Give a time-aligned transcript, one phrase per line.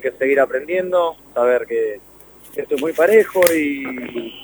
[0.00, 2.00] que seguir aprendiendo, saber que
[2.54, 4.34] esto es muy parejo y,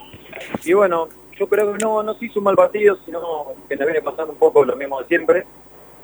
[0.65, 3.87] y bueno, yo creo que no, no se hizo un mal partido, sino que nos
[3.87, 5.45] viene pasando un poco lo mismo de siempre.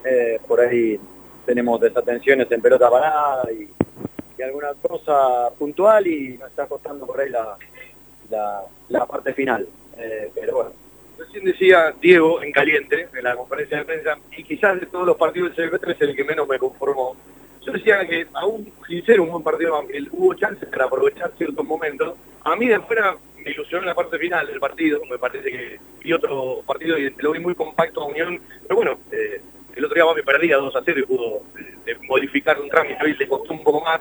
[0.05, 0.99] Eh, por ahí
[1.45, 3.69] tenemos desatenciones en pelota parada y,
[4.43, 7.57] alguna cosa puntual y nos está costando por ahí la,
[8.89, 9.67] la, parte final.
[9.97, 10.71] Eh, pero bueno.
[11.19, 15.17] Recién decía Diego en caliente, en la conferencia de prensa, y quizás de todos los
[15.17, 17.17] partidos del CB3 es el que menos me conformó.
[17.69, 21.67] Yo decía que aún sin ser un buen partido, aunque hubo chances para aprovechar ciertos
[21.67, 23.15] momentos, a mí de afuera
[23.45, 27.33] me ilusionó la parte final del partido, me parece que vi otro partido y lo
[27.33, 29.43] vi muy compacto a Unión, pero bueno, eh,
[29.77, 31.43] el otro día me perdía 2 a 0 y pudo
[31.87, 34.01] eh, modificar un trámite y le costó un poco más.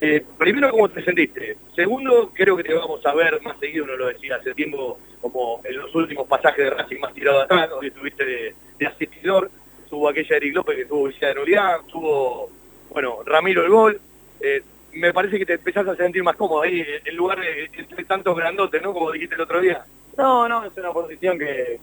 [0.00, 1.58] Eh, primero, ¿cómo te sentiste?
[1.76, 5.60] Segundo, creo que te vamos a ver más seguido, no lo decía hace tiempo, como
[5.62, 9.50] en los últimos pasajes de Racing más tirado atrás, hoy estuviste de, asistidor,
[9.90, 12.50] tuvo aquella Eric López que tuvo visita de nulidad, tuvo,
[12.94, 14.00] bueno, Ramiro el gol,
[14.40, 14.62] eh,
[14.92, 18.36] me parece que te empezás a sentir más cómodo ahí, en lugar de entre tantos
[18.36, 18.94] grandotes, ¿no?
[18.94, 19.84] Como dijiste el otro día.
[20.16, 21.80] No, no, es una posición que,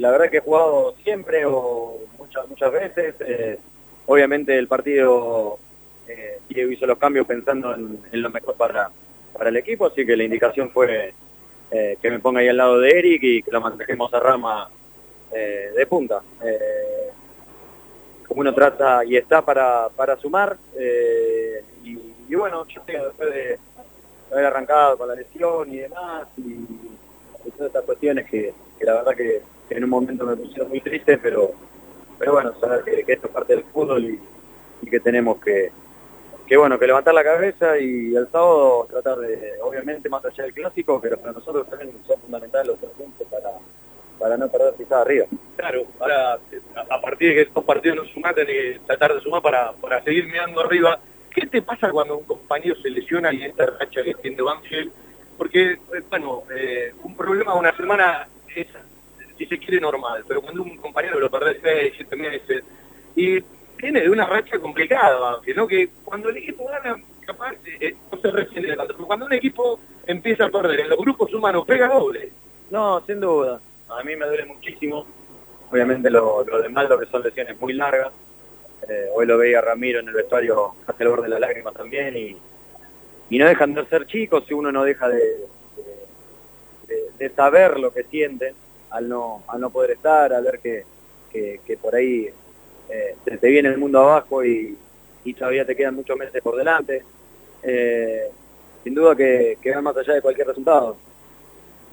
[0.00, 3.14] la verdad que he jugado siempre o muchas muchas veces.
[3.20, 3.58] Eh,
[4.06, 5.58] obviamente el partido
[6.08, 8.90] eh, hizo los cambios pensando en, lo mejor para,
[9.32, 11.12] para el equipo, así que la indicación fue
[11.70, 14.68] eh, que me ponga ahí al lado de Eric y que lo manejemos a rama
[15.32, 16.22] eh, de punta.
[18.30, 20.56] Uno trata y está para, para sumar,
[22.26, 23.58] y, bueno, yo después de
[24.32, 26.64] haber arrancado con la lesión y demás, y,
[27.56, 31.52] todas estas cuestiones que, la verdad que, en un momento me pusieron muy triste, pero,
[32.18, 34.20] pero bueno, saber que, esto es parte del fútbol y,
[34.90, 35.72] que tenemos que,
[36.46, 40.52] que bueno, que levantar la cabeza y el sábado tratar de, obviamente más allá del
[40.52, 43.50] clásico, pero para nosotros también son fundamentales los tres puntos para,
[44.18, 45.26] para no perder pisada arriba.
[45.56, 46.38] Claro, ahora
[46.90, 50.26] a partir de que estos partidos no sumaten y tratar de sumar para, para seguir
[50.26, 50.98] mirando arriba,
[51.34, 54.92] ¿Qué te pasa cuando un compañero se lesiona y esta racha que tiene Banfield?
[55.36, 58.68] Porque, eh, bueno, eh, un problema una semana es,
[59.36, 62.62] si se quiere, normal, pero cuando un compañero lo perdés seis, siete meses,
[63.16, 63.40] y
[63.76, 65.66] tiene de una racha complicada Banfield, ¿no?
[65.66, 69.80] Que cuando el equipo gana, capaz, eh, no se refiere tanto, pero cuando un equipo
[70.06, 72.30] empieza a perder, en los grupos humanos pega doble.
[72.70, 73.60] No, sin duda.
[73.98, 75.06] A mí me duele muchísimo.
[75.70, 78.12] Obviamente lo, lo lo que son lesiones muy largas
[78.88, 82.16] eh, hoy lo veía Ramiro en el vestuario hace el borde de la lágrima también
[82.16, 82.36] y,
[83.38, 85.46] no dejan de ser chicos y uno no deja de,
[87.18, 88.54] de, saber lo que sienten
[88.90, 90.84] al no, poder estar, al ver que,
[91.82, 92.30] por ahí
[92.88, 94.78] eh, te viene el mundo abajo y,
[95.36, 97.02] todavía te quedan muchos meses por delante.
[97.64, 98.28] Eh,
[98.84, 100.96] sin duda que, que más allá de cualquier resultado.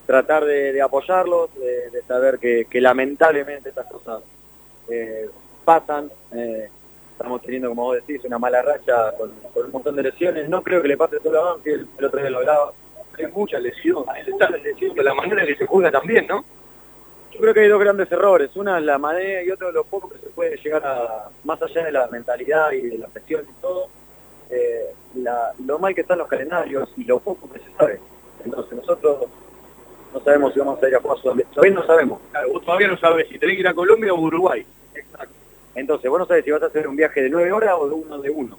[0.05, 4.21] Tratar de, apoyarlos, de, saber que, lamentablemente estas cosas
[5.63, 6.11] pasan
[7.21, 9.31] estamos teniendo, como vos decís, una mala racha con,
[9.63, 10.49] un montón de lesiones.
[10.49, 12.73] No creo que le pase solo a Banfield, el otro día lo hablaba.
[13.17, 14.05] Hay mucha lesión,
[14.95, 16.43] de la manera que se juega también, ¿no?
[17.31, 18.55] Yo creo que hay dos grandes errores.
[18.55, 21.85] Una es la manera y otro lo poco que se puede llegar a, más allá
[21.85, 23.87] de la mentalidad y de la presión y todo,
[24.49, 24.93] eh,
[25.63, 27.99] lo mal que están los calendarios y lo poco que se sabe.
[28.43, 29.27] Entonces nosotros
[30.13, 32.21] no sabemos si vamos a ir a jugar Todavía no sabemos.
[32.31, 34.65] Claro, vos todavía no sabes si tenés que ir a Colombia o Uruguay.
[34.93, 35.33] Exacto.
[35.75, 37.93] Entonces, vos no sabés si vas a hacer un viaje de nueve horas o de
[37.93, 38.57] uno de uno.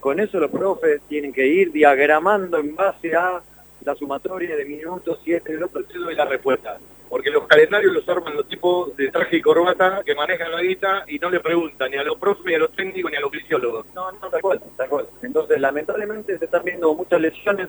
[0.00, 3.40] Con eso los profes tienen que ir diagramando en base a
[3.84, 5.80] la sumatoria de minutos y este el otro.
[5.80, 6.78] Eso es la respuesta.
[7.08, 11.04] Porque los calendarios los arman los tipos de traje y corbata que manejan la guita
[11.06, 13.30] y no le preguntan ni a los profes, ni a los técnicos, ni a los
[13.30, 13.86] fisiólogos.
[13.94, 15.06] No, no, tal cual, tal cual.
[15.22, 17.68] Entonces, lamentablemente se están viendo muchas lesiones.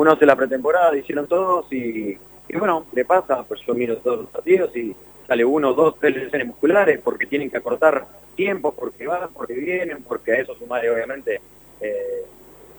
[0.00, 2.16] Uno hace la pretemporada, hicieron todos y,
[2.48, 4.96] y bueno, le pasa, pues yo miro todos los partidos y
[5.26, 10.02] sale uno, dos, tres lesiones musculares porque tienen que acortar tiempo, porque van, porque vienen,
[10.02, 11.42] porque a eso sumar obviamente
[11.82, 12.24] eh,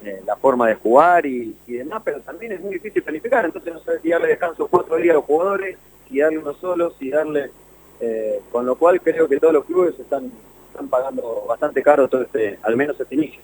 [0.03, 3.79] eh, la forma de jugar y, demás, pero también es muy difícil planificar, entonces no
[3.81, 5.77] sabes si darle descanso cuatro días a los jugadores,
[6.09, 7.51] si darle uno solo, si darle...
[7.99, 10.31] Eh, con lo cual creo que todos los clubes están,
[10.71, 13.43] están pagando bastante caro todo este, al menos este inicio.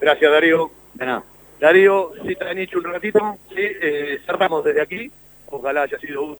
[0.00, 0.70] Gracias Darío.
[0.94, 1.24] De nada.
[1.60, 3.66] Darío, si te han hecho un ratito, sí,
[4.26, 5.10] cerramos desde aquí,
[5.46, 6.34] ojalá haya sido útil.